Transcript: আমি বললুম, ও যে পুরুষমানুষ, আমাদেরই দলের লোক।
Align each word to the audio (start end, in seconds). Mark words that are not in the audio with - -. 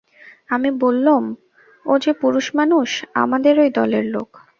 আমি 0.49 0.69
বললুম, 0.79 1.23
ও 1.85 1.93
যে 1.97 2.11
পুরুষমানুষ, 2.13 2.89
আমাদেরই 3.15 3.69
দলের 3.69 4.05
লোক। 4.05 4.29